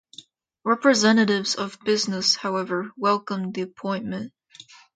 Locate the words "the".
3.53-3.61